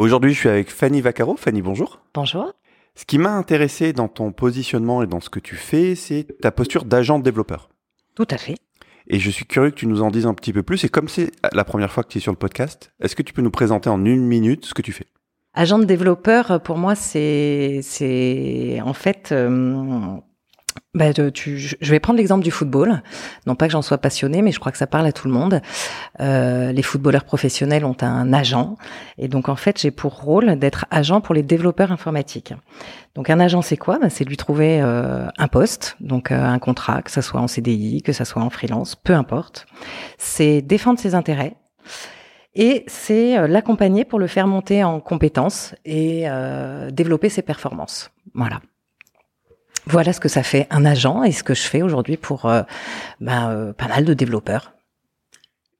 Aujourd'hui, 0.00 0.32
je 0.32 0.38
suis 0.38 0.48
avec 0.48 0.70
Fanny 0.70 1.02
Vaccaro. 1.02 1.36
Fanny, 1.36 1.60
bonjour. 1.60 2.00
Bonjour. 2.14 2.54
Ce 2.94 3.04
qui 3.04 3.18
m'a 3.18 3.32
intéressé 3.32 3.92
dans 3.92 4.08
ton 4.08 4.32
positionnement 4.32 5.02
et 5.02 5.06
dans 5.06 5.20
ce 5.20 5.28
que 5.28 5.40
tu 5.40 5.56
fais, 5.56 5.94
c'est 5.94 6.26
ta 6.40 6.50
posture 6.50 6.86
d'agent 6.86 7.18
développeur. 7.18 7.68
Tout 8.14 8.26
à 8.30 8.38
fait. 8.38 8.54
Et 9.08 9.18
je 9.18 9.28
suis 9.28 9.44
curieux 9.44 9.68
que 9.68 9.74
tu 9.74 9.86
nous 9.86 10.00
en 10.00 10.10
dises 10.10 10.24
un 10.24 10.32
petit 10.32 10.54
peu 10.54 10.62
plus. 10.62 10.84
Et 10.84 10.88
comme 10.88 11.06
c'est 11.06 11.32
la 11.52 11.64
première 11.64 11.92
fois 11.92 12.02
que 12.02 12.08
tu 12.08 12.16
es 12.16 12.20
sur 12.22 12.32
le 12.32 12.38
podcast, 12.38 12.94
est-ce 13.02 13.14
que 13.14 13.22
tu 13.22 13.34
peux 13.34 13.42
nous 13.42 13.50
présenter 13.50 13.90
en 13.90 14.02
une 14.06 14.24
minute 14.24 14.64
ce 14.64 14.72
que 14.72 14.80
tu 14.80 14.92
fais? 14.92 15.04
Agent 15.52 15.78
de 15.78 15.84
développeur, 15.84 16.62
pour 16.62 16.78
moi, 16.78 16.94
c'est 16.94 17.80
c'est 17.82 18.80
en 18.82 18.94
fait 18.94 19.32
euh, 19.32 20.16
bah, 20.94 21.12
tu, 21.12 21.58
je 21.58 21.90
vais 21.90 22.00
prendre 22.00 22.18
l'exemple 22.18 22.42
du 22.42 22.50
football. 22.50 23.02
Non 23.46 23.54
pas 23.54 23.66
que 23.66 23.72
j'en 23.72 23.82
sois 23.82 23.98
passionné, 23.98 24.42
mais 24.42 24.52
je 24.52 24.58
crois 24.58 24.72
que 24.72 24.78
ça 24.78 24.86
parle 24.86 25.06
à 25.06 25.12
tout 25.12 25.28
le 25.28 25.34
monde. 25.34 25.62
Euh, 26.20 26.72
les 26.72 26.82
footballeurs 26.82 27.24
professionnels 27.24 27.84
ont 27.84 27.96
un 28.00 28.32
agent, 28.32 28.76
et 29.18 29.28
donc 29.28 29.48
en 29.48 29.56
fait, 29.56 29.80
j'ai 29.80 29.90
pour 29.90 30.20
rôle 30.20 30.58
d'être 30.58 30.86
agent 30.90 31.20
pour 31.20 31.34
les 31.34 31.42
développeurs 31.42 31.92
informatiques. 31.92 32.54
Donc 33.14 33.30
un 33.30 33.40
agent, 33.40 33.62
c'est 33.62 33.76
quoi? 33.76 33.98
Bah, 33.98 34.10
C'est 34.10 34.24
lui 34.24 34.36
trouver 34.36 34.80
euh, 34.80 35.26
un 35.38 35.48
poste, 35.48 35.96
donc 36.00 36.30
euh, 36.30 36.42
un 36.42 36.58
contrat, 36.58 37.02
que 37.02 37.10
ça 37.10 37.22
soit 37.22 37.40
en 37.40 37.48
CDI, 37.48 38.02
que 38.02 38.12
ça 38.12 38.24
soit 38.24 38.42
en 38.42 38.50
freelance, 38.50 38.96
peu 38.96 39.14
importe. 39.14 39.66
C'est 40.18 40.62
défendre 40.62 40.98
ses 40.98 41.14
intérêts. 41.14 41.54
Et 42.54 42.84
c'est 42.88 43.38
euh, 43.38 43.46
l'accompagner 43.46 44.04
pour 44.04 44.18
le 44.18 44.26
faire 44.26 44.46
monter 44.46 44.82
en 44.84 45.00
compétences 45.00 45.74
et 45.84 46.26
développer 46.92 47.28
ses 47.28 47.42
performances. 47.42 48.10
Voilà. 48.34 48.60
Voilà 49.86 50.12
ce 50.12 50.20
que 50.20 50.28
ça 50.28 50.42
fait 50.42 50.66
un 50.70 50.84
agent 50.84 51.22
et 51.22 51.32
ce 51.32 51.42
que 51.42 51.54
je 51.54 51.62
fais 51.62 51.82
aujourd'hui 51.82 52.16
pour 52.16 52.46
euh, 52.46 52.62
ben, 53.20 53.50
euh, 53.50 53.72
pas 53.72 53.88
mal 53.88 54.04
de 54.04 54.14
développeurs. 54.14 54.72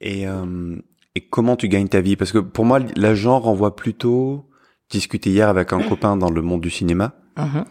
Et, 0.00 0.26
euh, 0.26 0.76
et 1.14 1.20
comment 1.20 1.56
tu 1.56 1.68
gagnes 1.68 1.88
ta 1.88 2.00
vie? 2.00 2.16
Parce 2.16 2.32
que 2.32 2.38
pour 2.38 2.64
moi, 2.64 2.80
l'agent 2.96 3.38
renvoie 3.38 3.76
plutôt, 3.76 4.48
discuter 4.88 5.30
hier 5.30 5.48
avec 5.48 5.72
un 5.72 5.82
copain 5.82 6.16
dans 6.16 6.30
le 6.30 6.42
monde 6.42 6.60
du 6.60 6.70
cinéma. 6.70 7.12
Mhm. 7.36 7.64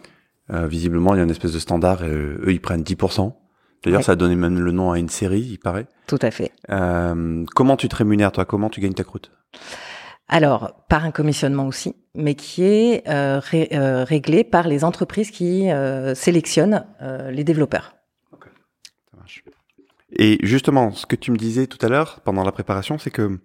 Euh, 0.52 0.66
visiblement, 0.66 1.14
il 1.14 1.18
y 1.18 1.20
a 1.20 1.24
une 1.24 1.30
espèce 1.30 1.52
de 1.52 1.58
standard, 1.58 2.04
et 2.04 2.10
eux, 2.10 2.44
ils 2.48 2.60
prennent 2.60 2.82
10%. 2.82 3.36
D'ailleurs, 3.84 4.02
ça 4.02 4.12
a 4.12 4.16
donné 4.16 4.34
même 4.34 4.58
le 4.58 4.72
nom 4.72 4.90
à 4.90 4.98
une 4.98 5.08
série, 5.08 5.40
il 5.40 5.58
paraît. 5.58 5.86
Tout 6.06 6.18
à 6.22 6.30
fait. 6.30 6.52
comment 6.68 7.76
tu 7.76 7.88
te 7.88 7.96
rémunères, 7.96 8.32
toi? 8.32 8.44
Comment 8.44 8.68
tu 8.68 8.80
gagnes 8.80 8.94
ta 8.94 9.04
croûte? 9.04 9.30
Alors, 10.30 10.84
par 10.88 11.04
un 11.04 11.10
commissionnement 11.10 11.66
aussi, 11.66 11.96
mais 12.14 12.36
qui 12.36 12.62
est 12.62 13.08
euh, 13.08 13.40
euh, 13.52 14.04
réglé 14.04 14.44
par 14.44 14.68
les 14.68 14.84
entreprises 14.84 15.32
qui 15.32 15.70
euh, 15.70 16.14
sélectionnent 16.14 16.86
les 17.30 17.42
développeurs. 17.42 17.96
Et 20.12 20.38
justement, 20.42 20.92
ce 20.92 21.06
que 21.06 21.16
tu 21.16 21.30
me 21.32 21.36
disais 21.36 21.66
tout 21.66 21.84
à 21.84 21.88
l'heure 21.88 22.20
pendant 22.24 22.44
la 22.44 22.52
préparation, 22.52 22.98
c'est 22.98 23.10
que 23.10 23.38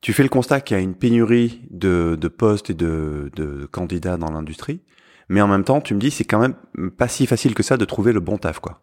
tu 0.00 0.12
fais 0.12 0.22
le 0.22 0.28
constat 0.28 0.60
qu'il 0.60 0.76
y 0.76 0.80
a 0.80 0.82
une 0.82 0.94
pénurie 0.94 1.62
de, 1.70 2.16
de 2.20 2.28
postes 2.28 2.70
et 2.70 2.74
de, 2.74 3.30
de 3.34 3.66
candidats 3.66 4.16
dans 4.16 4.30
l'industrie, 4.30 4.82
mais 5.28 5.40
en 5.40 5.48
même 5.48 5.64
temps, 5.64 5.80
tu 5.80 5.94
me 5.94 6.00
dis 6.00 6.10
c'est 6.10 6.24
quand 6.24 6.40
même 6.40 6.54
pas 6.90 7.08
si 7.08 7.26
facile 7.26 7.54
que 7.54 7.62
ça 7.62 7.76
de 7.76 7.84
trouver 7.84 8.12
le 8.12 8.20
bon 8.20 8.38
taf, 8.38 8.60
quoi. 8.60 8.82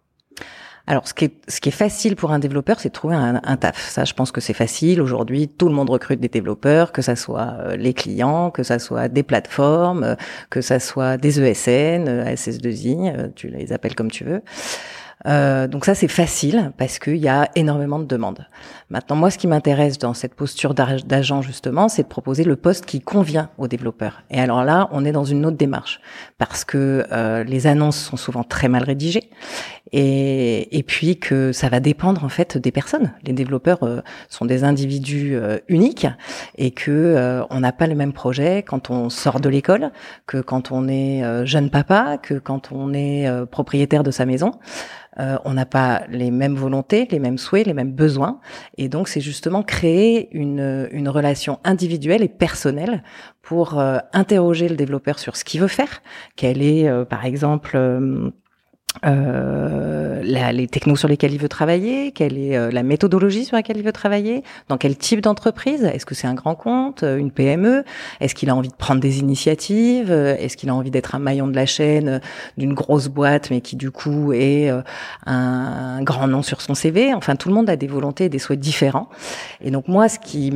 Alors, 0.85 1.07
ce 1.07 1.13
qui 1.13 1.25
est, 1.25 1.33
ce 1.47 1.61
qui 1.61 1.69
est 1.69 1.73
facile 1.73 2.17
pour 2.17 2.31
un 2.33 2.39
développeur, 2.39 2.81
c'est 2.81 2.89
de 2.89 2.93
trouver 2.93 3.15
un, 3.15 3.39
un, 3.41 3.55
taf. 3.55 3.89
Ça, 3.89 4.03
je 4.03 4.13
pense 4.13 4.33
que 4.33 4.41
c'est 4.41 4.53
facile. 4.53 5.01
Aujourd'hui, 5.01 5.47
tout 5.47 5.69
le 5.69 5.73
monde 5.73 5.89
recrute 5.89 6.19
des 6.19 6.27
développeurs, 6.27 6.91
que 6.91 7.01
ça 7.01 7.15
soit 7.15 7.55
euh, 7.59 7.75
les 7.77 7.93
clients, 7.93 8.51
que 8.51 8.63
ça 8.63 8.79
soit 8.79 9.07
des 9.07 9.23
plateformes, 9.23 10.03
euh, 10.03 10.15
que 10.49 10.59
ça 10.59 10.81
soit 10.81 11.15
des 11.15 11.39
ESN, 11.39 12.09
euh, 12.09 12.25
SS2I, 12.25 13.31
tu 13.33 13.47
les 13.47 13.71
appelles 13.71 13.95
comme 13.95 14.11
tu 14.11 14.25
veux. 14.25 14.41
Euh, 15.25 15.67
donc 15.67 15.85
ça 15.85 15.95
c'est 15.95 16.07
facile 16.07 16.71
parce 16.77 16.99
qu'il 16.99 17.17
y 17.17 17.27
a 17.27 17.49
énormément 17.55 17.99
de 17.99 18.05
demandes. 18.05 18.45
Maintenant 18.89 19.15
moi 19.15 19.31
ce 19.31 19.37
qui 19.37 19.47
m'intéresse 19.47 19.97
dans 19.97 20.13
cette 20.13 20.35
posture 20.35 20.73
d'agent 20.73 21.41
justement 21.41 21.87
c'est 21.87 22.03
de 22.03 22.07
proposer 22.07 22.43
le 22.43 22.55
poste 22.55 22.85
qui 22.85 22.99
convient 22.99 23.49
aux 23.57 23.67
développeurs. 23.67 24.23
Et 24.29 24.39
alors 24.39 24.63
là 24.63 24.89
on 24.91 25.05
est 25.05 25.11
dans 25.11 25.23
une 25.23 25.45
autre 25.45 25.57
démarche 25.57 26.01
parce 26.37 26.65
que 26.65 27.05
euh, 27.11 27.43
les 27.43 27.67
annonces 27.67 27.97
sont 27.97 28.17
souvent 28.17 28.43
très 28.43 28.67
mal 28.67 28.83
rédigées 28.83 29.29
et, 29.93 30.77
et 30.77 30.83
puis 30.83 31.17
que 31.19 31.51
ça 31.51 31.69
va 31.69 31.79
dépendre 31.79 32.23
en 32.25 32.29
fait 32.29 32.57
des 32.57 32.71
personnes. 32.71 33.13
Les 33.23 33.33
développeurs 33.33 33.83
euh, 33.83 34.01
sont 34.27 34.45
des 34.45 34.63
individus 34.63 35.35
euh, 35.35 35.59
uniques 35.69 36.07
et 36.57 36.71
que 36.71 36.91
euh, 36.91 37.43
on 37.49 37.59
n'a 37.59 37.71
pas 37.71 37.87
le 37.87 37.95
même 37.95 38.11
projet 38.11 38.63
quand 38.63 38.89
on 38.89 39.09
sort 39.09 39.39
de 39.39 39.49
l'école 39.49 39.91
que 40.25 40.39
quand 40.39 40.71
on 40.71 40.87
est 40.87 41.45
jeune 41.45 41.69
papa, 41.69 42.17
que 42.17 42.33
quand 42.35 42.71
on 42.71 42.93
est 42.93 43.29
propriétaire 43.51 44.03
de 44.03 44.11
sa 44.11 44.25
maison. 44.25 44.51
Euh, 45.19 45.37
on 45.45 45.53
n'a 45.53 45.65
pas 45.65 46.03
les 46.09 46.31
mêmes 46.31 46.55
volontés, 46.55 47.07
les 47.11 47.19
mêmes 47.19 47.37
souhaits, 47.37 47.67
les 47.67 47.73
mêmes 47.73 47.91
besoins. 47.91 48.39
Et 48.77 48.89
donc, 48.89 49.07
c'est 49.07 49.21
justement 49.21 49.63
créer 49.63 50.29
une, 50.35 50.87
une 50.91 51.09
relation 51.09 51.59
individuelle 51.63 52.23
et 52.23 52.29
personnelle 52.29 53.03
pour 53.41 53.79
euh, 53.79 53.99
interroger 54.13 54.69
le 54.69 54.75
développeur 54.75 55.19
sur 55.19 55.35
ce 55.35 55.43
qu'il 55.43 55.61
veut 55.61 55.67
faire, 55.67 56.01
quel 56.35 56.61
est, 56.61 56.87
euh, 56.87 57.05
par 57.05 57.25
exemple, 57.25 57.77
euh, 59.05 60.21
la, 60.23 60.51
les 60.51 60.67
technos 60.67 60.95
sur 60.95 61.07
lesquels 61.07 61.33
il 61.33 61.39
veut 61.39 61.49
travailler, 61.49 62.11
quelle 62.11 62.37
est 62.37 62.55
euh, 62.55 62.71
la 62.71 62.83
méthodologie 62.83 63.45
sur 63.45 63.55
laquelle 63.55 63.77
il 63.77 63.83
veut 63.83 63.91
travailler, 63.91 64.43
dans 64.69 64.77
quel 64.77 64.95
type 64.95 65.21
d'entreprise, 65.21 65.83
est-ce 65.83 66.05
que 66.05 66.15
c'est 66.15 66.27
un 66.27 66.33
grand 66.33 66.55
compte, 66.55 67.03
euh, 67.03 67.17
une 67.17 67.31
PME, 67.31 67.83
est-ce 68.19 68.35
qu'il 68.35 68.49
a 68.49 68.55
envie 68.55 68.69
de 68.69 68.75
prendre 68.75 69.01
des 69.01 69.19
initiatives, 69.19 70.11
euh, 70.11 70.35
est-ce 70.37 70.57
qu'il 70.57 70.69
a 70.69 70.75
envie 70.75 70.91
d'être 70.91 71.15
un 71.15 71.19
maillon 71.19 71.47
de 71.47 71.55
la 71.55 71.65
chaîne 71.65 72.21
d'une 72.57 72.73
grosse 72.73 73.07
boîte 73.07 73.49
mais 73.49 73.61
qui 73.61 73.75
du 73.75 73.91
coup 73.91 74.33
est 74.33 74.69
un, 74.69 74.83
un, 75.25 76.03
grand 76.03 76.27
nom 76.27 76.41
sur 76.41 76.61
son 76.61 76.75
CV. 76.75 77.13
Enfin, 77.13 77.35
tout 77.35 77.49
le 77.49 77.55
monde 77.55 77.69
a 77.69 77.75
des 77.75 77.87
volontés 77.87 78.25
et 78.25 78.29
des 78.29 78.39
souhaits 78.39 78.59
différents. 78.59 79.09
Et 79.61 79.71
donc 79.71 79.87
moi, 79.87 80.09
ce 80.09 80.19
qui 80.19 80.51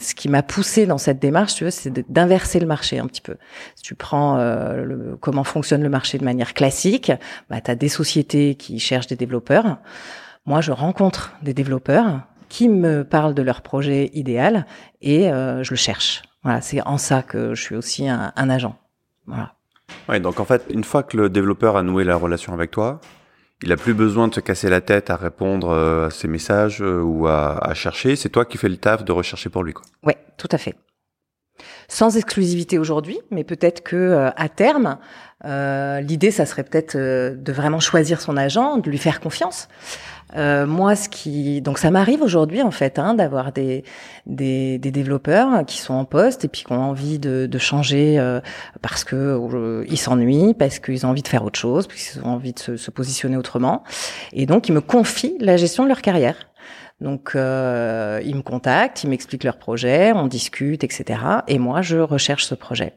ce 0.00 0.14
qui 0.14 0.28
m'a 0.28 0.42
poussé 0.42 0.86
dans 0.86 0.98
cette 0.98 1.18
démarche, 1.18 1.54
tu 1.54 1.64
veux, 1.64 1.70
c'est 1.70 2.10
d'inverser 2.10 2.60
le 2.60 2.66
marché 2.66 2.98
un 2.98 3.06
petit 3.06 3.20
peu. 3.20 3.36
Si 3.76 3.82
tu 3.82 3.94
prends 3.94 4.36
le, 4.36 5.16
comment 5.20 5.44
fonctionne 5.44 5.82
le 5.82 5.88
marché 5.88 6.18
de 6.18 6.24
manière 6.24 6.54
classique, 6.54 7.12
bah, 7.48 7.60
des 7.74 7.88
sociétés 7.88 8.54
qui 8.54 8.78
cherchent 8.78 9.06
des 9.06 9.16
développeurs. 9.16 9.78
Moi, 10.46 10.60
je 10.60 10.72
rencontre 10.72 11.32
des 11.42 11.54
développeurs 11.54 12.22
qui 12.48 12.68
me 12.68 13.04
parlent 13.04 13.34
de 13.34 13.42
leur 13.42 13.62
projet 13.62 14.10
idéal 14.14 14.66
et 15.00 15.30
euh, 15.30 15.62
je 15.62 15.70
le 15.70 15.76
cherche. 15.76 16.22
Voilà, 16.42 16.60
c'est 16.60 16.80
en 16.86 16.98
ça 16.98 17.22
que 17.22 17.54
je 17.54 17.62
suis 17.62 17.76
aussi 17.76 18.08
un, 18.08 18.32
agent. 18.36 18.76
Voilà. 19.26 19.54
Ouais, 20.08 20.20
donc 20.20 20.40
en 20.40 20.44
fait, 20.44 20.64
une 20.70 20.84
fois 20.84 21.02
que 21.02 21.16
le 21.16 21.28
développeur 21.28 21.76
a 21.76 21.82
noué 21.82 22.04
la 22.04 22.16
relation 22.16 22.52
avec 22.52 22.70
toi, 22.70 23.00
il 23.62 23.70
a 23.72 23.76
plus 23.76 23.94
besoin 23.94 24.26
de 24.26 24.34
se 24.34 24.40
casser 24.40 24.70
la 24.70 24.80
tête 24.80 25.10
à 25.10 25.16
répondre 25.16 25.68
euh, 25.68 26.06
à 26.06 26.10
ses 26.10 26.28
messages 26.28 26.82
euh, 26.82 27.00
ou 27.02 27.26
à, 27.26 27.58
à 27.58 27.74
chercher. 27.74 28.16
C'est 28.16 28.30
toi 28.30 28.46
qui 28.46 28.56
fais 28.56 28.70
le 28.70 28.78
taf 28.78 29.04
de 29.04 29.12
rechercher 29.12 29.50
pour 29.50 29.62
lui, 29.62 29.74
quoi. 29.74 29.84
Ouais, 30.02 30.16
tout 30.38 30.48
à 30.50 30.58
fait 30.58 30.74
sans 31.88 32.16
exclusivité 32.16 32.78
aujourd'hui, 32.78 33.18
mais 33.30 33.44
peut-être 33.44 33.82
que 33.82 33.96
euh, 33.96 34.30
à 34.36 34.48
terme, 34.48 34.98
euh, 35.44 36.00
l'idée, 36.00 36.30
ça 36.30 36.46
serait 36.46 36.64
peut-être 36.64 36.96
euh, 36.96 37.34
de 37.34 37.52
vraiment 37.52 37.80
choisir 37.80 38.20
son 38.20 38.36
agent, 38.36 38.78
de 38.78 38.90
lui 38.90 38.98
faire 38.98 39.20
confiance. 39.20 39.68
Euh, 40.36 40.66
moi, 40.66 40.94
ce 40.94 41.08
qui 41.08 41.60
donc 41.60 41.78
ça 41.78 41.90
m'arrive 41.90 42.22
aujourd'hui 42.22 42.62
en 42.62 42.70
fait 42.70 42.98
hein, 42.98 43.14
d'avoir 43.14 43.52
des, 43.52 43.84
des, 44.26 44.78
des 44.78 44.90
développeurs 44.90 45.64
qui 45.66 45.78
sont 45.78 45.94
en 45.94 46.04
poste 46.04 46.44
et 46.44 46.48
puis 46.48 46.64
qui 46.64 46.72
ont 46.72 46.80
envie 46.80 47.18
de, 47.18 47.46
de 47.46 47.58
changer 47.58 48.18
euh, 48.18 48.40
parce 48.80 49.02
que 49.02 49.16
euh, 49.16 49.84
ils 49.88 49.98
s'ennuient, 49.98 50.54
parce 50.54 50.78
qu'ils 50.78 51.04
ont 51.04 51.10
envie 51.10 51.22
de 51.22 51.28
faire 51.28 51.44
autre 51.44 51.58
chose, 51.58 51.86
parce 51.88 52.00
qu'ils 52.00 52.22
ont 52.22 52.28
envie 52.28 52.52
de 52.52 52.58
se, 52.58 52.76
se, 52.76 52.90
positionner 52.90 53.36
autrement, 53.36 53.82
et 54.32 54.46
donc 54.46 54.68
ils 54.68 54.72
me 54.72 54.80
confient 54.80 55.36
la 55.40 55.56
gestion 55.56 55.82
de 55.84 55.88
leur 55.88 56.02
carrière. 56.02 56.36
Donc, 57.00 57.32
euh, 57.34 58.20
ils 58.24 58.36
me 58.36 58.42
contactent, 58.42 59.04
ils 59.04 59.10
m'expliquent 59.10 59.44
leur 59.44 59.56
projet, 59.56 60.12
on 60.12 60.26
discute, 60.26 60.84
etc. 60.84 61.20
Et 61.48 61.58
moi, 61.58 61.80
je 61.82 61.98
recherche 61.98 62.44
ce 62.44 62.54
projet. 62.54 62.94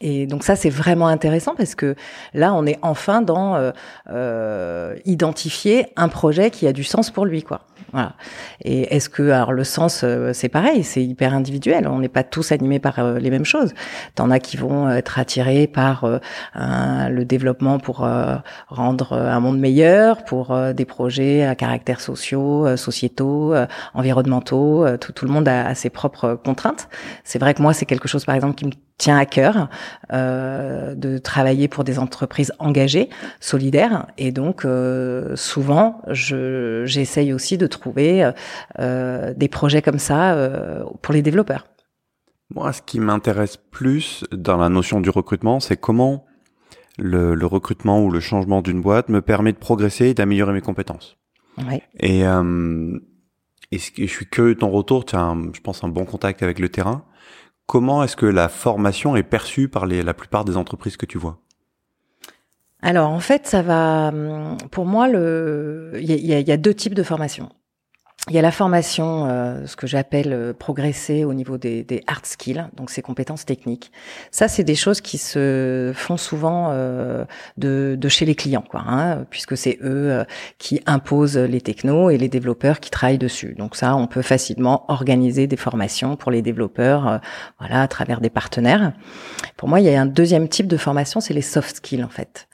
Et 0.00 0.26
donc 0.26 0.42
ça, 0.42 0.56
c'est 0.56 0.70
vraiment 0.70 1.06
intéressant 1.06 1.54
parce 1.54 1.74
que 1.74 1.94
là, 2.34 2.52
on 2.52 2.66
est 2.66 2.78
enfin 2.82 3.22
dans 3.22 3.54
euh, 3.54 3.70
euh, 4.10 4.96
identifier 5.04 5.86
un 5.96 6.08
projet 6.08 6.50
qui 6.50 6.66
a 6.66 6.72
du 6.72 6.84
sens 6.84 7.10
pour 7.10 7.24
lui, 7.24 7.42
quoi. 7.42 7.60
Voilà. 7.94 8.14
Et 8.60 8.92
est-ce 8.96 9.08
que 9.08 9.30
alors 9.30 9.52
le 9.52 9.62
sens 9.62 10.00
euh, 10.02 10.32
c'est 10.32 10.48
pareil, 10.48 10.82
c'est 10.82 11.04
hyper 11.04 11.32
individuel. 11.32 11.86
On 11.86 12.00
n'est 12.00 12.08
pas 12.08 12.24
tous 12.24 12.50
animés 12.50 12.80
par 12.80 12.98
euh, 12.98 13.20
les 13.20 13.30
mêmes 13.30 13.44
choses. 13.44 13.72
T'en 14.16 14.32
as 14.32 14.40
qui 14.40 14.56
vont 14.56 14.90
être 14.90 15.20
attirés 15.20 15.68
par 15.68 16.02
euh, 16.02 16.18
le 17.08 17.24
développement 17.24 17.78
pour 17.78 18.04
rendre 18.68 19.12
un 19.12 19.38
monde 19.38 19.60
meilleur, 19.60 20.24
pour 20.24 20.56
des 20.74 20.84
projets 20.84 21.44
à 21.44 21.54
caractère 21.54 22.00
sociaux, 22.00 22.76
sociétaux, 22.76 23.54
environnementaux. 23.94 24.84
Tout, 24.98 25.12
tout, 25.12 25.24
le 25.24 25.30
monde 25.30 25.46
a, 25.46 25.68
a 25.68 25.74
ses 25.76 25.90
propres 25.90 26.34
contraintes. 26.34 26.88
C'est 27.22 27.38
vrai 27.38 27.54
que 27.54 27.62
moi 27.62 27.72
c'est 27.74 27.86
quelque 27.86 28.08
chose 28.08 28.24
par 28.24 28.34
exemple 28.34 28.56
qui 28.56 28.66
me 28.66 28.72
tient 28.98 29.16
à 29.16 29.26
cœur 29.26 29.68
euh, 30.12 30.94
de 30.94 31.18
travailler 31.18 31.68
pour 31.68 31.84
des 31.84 31.98
entreprises 31.98 32.52
engagées, 32.58 33.08
solidaires, 33.40 34.06
et 34.18 34.30
donc 34.30 34.64
euh, 34.64 35.34
souvent 35.36 36.00
je 36.10 36.82
j'essaye 36.86 37.32
aussi 37.32 37.58
de 37.58 37.66
trouver 37.66 38.30
euh, 38.78 39.34
des 39.34 39.48
projets 39.48 39.82
comme 39.82 39.98
ça 39.98 40.36
pour 41.02 41.14
les 41.14 41.22
développeurs. 41.22 41.66
Moi, 42.54 42.72
ce 42.72 42.82
qui 42.82 43.00
m'intéresse 43.00 43.56
plus 43.56 44.24
dans 44.30 44.56
la 44.56 44.68
notion 44.68 45.00
du 45.00 45.10
recrutement, 45.10 45.60
c'est 45.60 45.76
comment 45.76 46.26
le, 46.98 47.34
le, 47.34 47.46
recrutement 47.46 48.00
ou 48.04 48.10
le 48.10 48.20
changement 48.20 48.62
d'une 48.62 48.80
boîte 48.80 49.08
me 49.08 49.22
permet 49.22 49.52
de 49.52 49.58
progresser 49.58 50.08
et 50.08 50.14
d'améliorer 50.14 50.52
mes 50.52 50.60
compétences. 50.60 51.16
Ouais. 51.58 51.82
Et, 51.98 52.20
et, 52.20 53.78
je 53.78 54.06
suis 54.06 54.26
curieux 54.26 54.54
de 54.54 54.60
ton 54.60 54.70
retour. 54.70 55.04
Tu 55.04 55.16
as, 55.16 55.20
un, 55.20 55.52
je 55.52 55.60
pense, 55.60 55.82
un 55.82 55.88
bon 55.88 56.04
contact 56.04 56.42
avec 56.42 56.60
le 56.60 56.68
terrain 56.68 57.04
comment 57.66 58.02
est-ce 58.04 58.16
que 58.16 58.26
la 58.26 58.48
formation 58.48 59.16
est 59.16 59.22
perçue 59.22 59.68
par 59.68 59.86
la 59.86 60.14
plupart 60.14 60.44
des 60.44 60.56
entreprises 60.56 60.96
que 60.96 61.06
tu 61.06 61.18
vois? 61.18 61.40
Alors 62.82 63.10
en 63.10 63.20
fait, 63.20 63.46
ça 63.46 63.62
va. 63.62 64.08
hum, 64.08 64.56
Pour 64.70 64.84
moi, 64.86 65.08
il 65.08 66.04
y 66.04 66.52
a 66.52 66.56
deux 66.56 66.74
types 66.74 66.94
de 66.94 67.02
formation. 67.02 67.48
Il 68.30 68.34
y 68.34 68.38
a 68.38 68.42
la 68.42 68.52
formation, 68.52 69.26
euh, 69.28 69.66
ce 69.66 69.76
que 69.76 69.86
j'appelle 69.86 70.32
euh, 70.32 70.54
progresser 70.54 71.24
au 71.24 71.34
niveau 71.34 71.58
des, 71.58 71.82
des 71.82 72.02
hard 72.06 72.24
skills, 72.24 72.64
donc 72.74 72.88
ces 72.88 73.02
compétences 73.02 73.44
techniques. 73.44 73.92
Ça, 74.30 74.48
c'est 74.48 74.64
des 74.64 74.76
choses 74.76 75.02
qui 75.02 75.18
se 75.18 75.92
font 75.94 76.16
souvent 76.16 76.70
euh, 76.70 77.26
de, 77.58 77.98
de 78.00 78.08
chez 78.08 78.24
les 78.24 78.34
clients, 78.34 78.64
quoi, 78.66 78.82
hein, 78.86 79.26
puisque 79.28 79.58
c'est 79.58 79.78
eux 79.82 80.10
euh, 80.10 80.24
qui 80.56 80.80
imposent 80.86 81.36
les 81.36 81.60
technos 81.60 82.08
et 82.08 82.16
les 82.16 82.30
développeurs 82.30 82.80
qui 82.80 82.88
travaillent 82.88 83.18
dessus. 83.18 83.54
Donc 83.58 83.76
ça, 83.76 83.94
on 83.94 84.06
peut 84.06 84.22
facilement 84.22 84.86
organiser 84.88 85.46
des 85.46 85.58
formations 85.58 86.16
pour 86.16 86.30
les 86.30 86.40
développeurs, 86.40 87.06
euh, 87.06 87.18
voilà, 87.58 87.82
à 87.82 87.88
travers 87.88 88.22
des 88.22 88.30
partenaires. 88.30 88.94
Pour 89.58 89.68
moi, 89.68 89.80
il 89.80 89.86
y 89.86 89.94
a 89.94 90.00
un 90.00 90.06
deuxième 90.06 90.48
type 90.48 90.66
de 90.66 90.78
formation, 90.78 91.20
c'est 91.20 91.34
les 91.34 91.42
soft 91.42 91.76
skills 91.76 92.02
en 92.02 92.08
fait. 92.08 92.48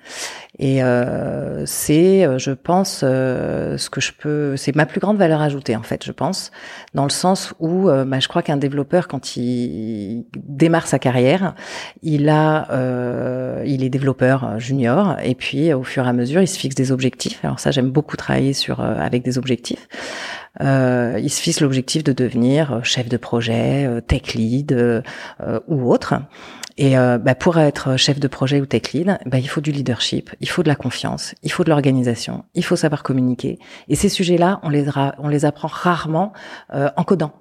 Et 0.58 0.82
euh, 0.82 1.64
c'est, 1.64 2.26
euh, 2.26 2.38
je 2.38 2.50
pense, 2.50 3.00
euh, 3.02 3.78
ce 3.78 3.88
que 3.88 4.00
je 4.00 4.12
peux, 4.12 4.56
c'est 4.56 4.74
ma 4.74 4.84
plus 4.84 5.00
grande 5.00 5.16
valeur 5.16 5.40
ajoutée 5.40 5.76
en 5.76 5.82
fait, 5.82 6.04
je 6.04 6.12
pense, 6.12 6.50
dans 6.92 7.04
le 7.04 7.10
sens 7.10 7.54
où, 7.60 7.88
euh, 7.88 8.04
bah, 8.04 8.20
je 8.20 8.28
crois 8.28 8.42
qu'un 8.42 8.56
développeur 8.56 9.08
quand 9.08 9.36
il 9.36 10.26
démarre 10.36 10.86
sa 10.86 10.98
carrière, 10.98 11.54
il 12.02 12.28
a, 12.28 12.70
euh, 12.72 13.62
il 13.64 13.84
est 13.84 13.88
développeur 13.88 14.58
junior 14.58 15.16
et 15.22 15.34
puis 15.34 15.72
au 15.72 15.84
fur 15.84 16.04
et 16.04 16.08
à 16.08 16.12
mesure, 16.12 16.42
il 16.42 16.48
se 16.48 16.58
fixe 16.58 16.74
des 16.74 16.92
objectifs. 16.92 17.42
Alors 17.44 17.60
ça, 17.60 17.70
j'aime 17.70 17.90
beaucoup 17.90 18.16
travailler 18.16 18.52
sur 18.52 18.80
avec 18.80 19.22
des 19.22 19.38
objectifs. 19.38 19.88
Il 20.60 21.30
se 21.30 21.40
fixe 21.40 21.60
l'objectif 21.60 22.04
de 22.04 22.12
devenir 22.12 22.80
chef 22.84 23.08
de 23.08 23.16
projet, 23.16 23.88
tech 24.06 24.34
lead 24.34 25.02
ou 25.68 25.90
autre. 25.90 26.14
Et 26.82 26.96
euh, 26.96 27.18
bah, 27.18 27.34
pour 27.34 27.58
être 27.58 27.98
chef 27.98 28.18
de 28.18 28.26
projet 28.26 28.58
ou 28.58 28.64
tech 28.64 28.92
lead, 28.94 29.18
bah, 29.26 29.38
il 29.38 29.48
faut 29.48 29.60
du 29.60 29.70
leadership, 29.70 30.30
il 30.40 30.48
faut 30.48 30.62
de 30.62 30.68
la 30.68 30.76
confiance, 30.76 31.34
il 31.42 31.52
faut 31.52 31.62
de 31.62 31.68
l'organisation, 31.68 32.44
il 32.54 32.64
faut 32.64 32.74
savoir 32.74 33.02
communiquer. 33.02 33.58
Et 33.88 33.96
ces 33.96 34.08
sujets-là, 34.08 34.60
on 34.62 34.70
les, 34.70 34.86
on 35.18 35.28
les 35.28 35.44
apprend 35.44 35.68
rarement 35.68 36.32
euh, 36.72 36.88
en 36.96 37.04
codant. 37.04 37.32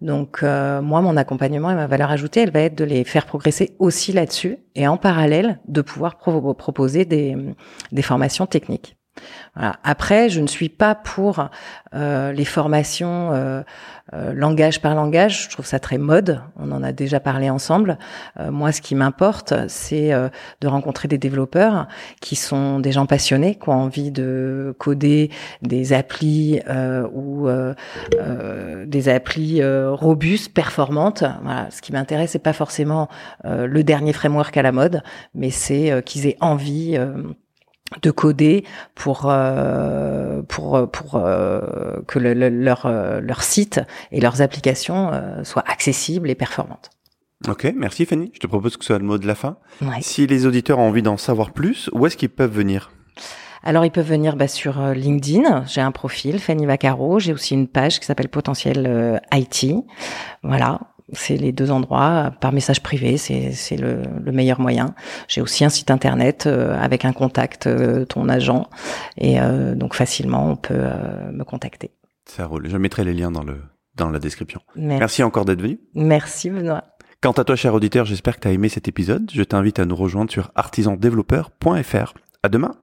Donc 0.00 0.42
euh, 0.42 0.80
moi, 0.80 1.02
mon 1.02 1.18
accompagnement 1.18 1.70
et 1.70 1.74
ma 1.74 1.86
valeur 1.86 2.10
ajoutée, 2.10 2.40
elle 2.40 2.50
va 2.50 2.60
être 2.60 2.78
de 2.78 2.84
les 2.84 3.04
faire 3.04 3.26
progresser 3.26 3.76
aussi 3.78 4.12
là-dessus 4.14 4.56
et 4.74 4.88
en 4.88 4.96
parallèle 4.96 5.60
de 5.68 5.82
pouvoir 5.82 6.16
pro- 6.16 6.54
proposer 6.54 7.04
des, 7.04 7.36
des 7.92 8.02
formations 8.02 8.46
techniques. 8.46 8.97
Voilà. 9.54 9.76
Après, 9.84 10.28
je 10.28 10.40
ne 10.40 10.46
suis 10.46 10.68
pas 10.68 10.94
pour 10.94 11.48
euh, 11.94 12.32
les 12.32 12.44
formations 12.44 13.32
euh, 13.32 13.62
euh, 14.14 14.32
langage 14.32 14.80
par 14.80 14.94
langage. 14.94 15.44
Je 15.44 15.50
trouve 15.50 15.66
ça 15.66 15.78
très 15.78 15.98
mode. 15.98 16.40
On 16.58 16.72
en 16.72 16.82
a 16.82 16.92
déjà 16.92 17.20
parlé 17.20 17.50
ensemble. 17.50 17.98
Euh, 18.40 18.50
moi, 18.50 18.72
ce 18.72 18.80
qui 18.80 18.94
m'importe, 18.94 19.52
c'est 19.68 20.14
euh, 20.14 20.28
de 20.62 20.68
rencontrer 20.68 21.08
des 21.08 21.18
développeurs 21.18 21.88
qui 22.20 22.34
sont 22.34 22.80
des 22.80 22.92
gens 22.92 23.04
passionnés, 23.04 23.56
qui 23.56 23.68
ont 23.68 23.72
envie 23.72 24.10
de 24.10 24.74
coder 24.78 25.30
des 25.60 25.92
applis 25.92 26.60
euh, 26.68 27.06
ou 27.12 27.48
des 28.86 29.08
applis 29.08 29.62
robustes, 29.64 30.54
performantes. 30.54 31.24
Voilà. 31.42 31.70
Ce 31.70 31.82
qui 31.82 31.92
m'intéresse, 31.92 32.30
c'est 32.30 32.38
pas 32.38 32.52
forcément 32.52 33.08
le 33.44 33.82
dernier 33.82 34.12
framework 34.12 34.56
à 34.56 34.62
la 34.62 34.72
mode, 34.72 35.02
mais 35.34 35.50
c'est 35.50 36.02
qu'ils 36.04 36.26
aient 36.26 36.36
envie. 36.40 36.98
Euh, 37.94 37.98
de 38.02 38.10
coder 38.10 38.64
pour 38.94 39.26
euh, 39.30 40.42
pour 40.42 40.90
pour 40.90 41.14
euh, 41.16 42.00
que 42.06 42.18
le- 42.18 42.34
le- 42.34 42.48
leur 42.48 42.86
euh, 42.86 43.20
leur 43.20 43.42
site 43.42 43.80
et 44.12 44.20
leurs 44.20 44.40
applications 44.42 45.10
euh, 45.12 45.44
soient 45.44 45.64
accessibles 45.66 46.30
et 46.30 46.34
performantes. 46.34 46.90
Ok, 47.48 47.72
merci 47.76 48.04
Fanny. 48.04 48.30
Je 48.34 48.40
te 48.40 48.46
propose 48.48 48.76
que 48.76 48.82
ce 48.84 48.88
soit 48.88 48.98
le 48.98 49.04
mot 49.04 49.16
de 49.18 49.26
la 49.26 49.34
fin. 49.36 49.58
Ouais. 49.80 50.00
Si 50.00 50.26
les 50.26 50.44
auditeurs 50.46 50.78
ont 50.80 50.88
envie 50.88 51.02
d'en 51.02 51.16
savoir 51.16 51.52
plus, 51.52 51.88
où 51.92 52.04
est-ce 52.06 52.16
qu'ils 52.16 52.30
peuvent 52.30 52.52
venir? 52.52 52.90
Alors 53.62 53.84
ils 53.84 53.90
peuvent 53.90 54.08
venir 54.08 54.36
bah, 54.36 54.48
sur 54.48 54.80
euh, 54.80 54.92
LinkedIn. 54.94 55.64
J'ai 55.66 55.80
un 55.80 55.92
profil 55.92 56.38
Fanny 56.40 56.66
Vaccaro. 56.66 57.18
J'ai 57.20 57.32
aussi 57.32 57.54
une 57.54 57.68
page 57.68 58.00
qui 58.00 58.06
s'appelle 58.06 58.28
Potentiel 58.28 58.86
euh, 58.88 59.18
IT. 59.32 59.74
Voilà. 60.42 60.80
C'est 61.12 61.36
les 61.36 61.52
deux 61.52 61.70
endroits 61.70 62.32
par 62.40 62.52
message 62.52 62.82
privé, 62.82 63.16
c'est 63.16 63.76
le, 63.76 64.02
le 64.22 64.32
meilleur 64.32 64.60
moyen. 64.60 64.94
J'ai 65.26 65.40
aussi 65.40 65.64
un 65.64 65.68
site 65.68 65.90
internet 65.90 66.46
euh, 66.46 66.78
avec 66.78 67.04
un 67.04 67.12
contact, 67.12 67.66
euh, 67.66 68.04
ton 68.04 68.28
agent, 68.28 68.68
et 69.16 69.40
euh, 69.40 69.74
donc 69.74 69.94
facilement 69.94 70.50
on 70.50 70.56
peut 70.56 70.84
me 71.32 71.44
contacter. 71.44 71.92
Ça 72.26 72.46
roule. 72.46 72.68
Je 72.68 72.76
mettrai 72.76 73.04
les 73.04 73.14
liens 73.14 73.30
dans 73.30 73.44
le 73.44 73.56
dans 73.94 74.10
la 74.10 74.18
description. 74.18 74.60
Merci. 74.76 74.98
Merci 74.98 75.22
encore 75.22 75.44
d'être 75.44 75.60
venu. 75.60 75.80
Merci 75.94 76.50
Benoît. 76.50 76.84
Quant 77.20 77.32
à 77.32 77.42
toi, 77.42 77.56
cher 77.56 77.74
auditeur, 77.74 78.04
j'espère 78.04 78.36
que 78.36 78.42
tu 78.42 78.48
as 78.48 78.52
aimé 78.52 78.68
cet 78.68 78.86
épisode. 78.86 79.28
Je 79.32 79.42
t'invite 79.42 79.80
à 79.80 79.84
nous 79.84 79.96
rejoindre 79.96 80.30
sur 80.30 80.52
artisandéveloppeur.fr. 80.54 82.14
À 82.44 82.48
demain. 82.48 82.76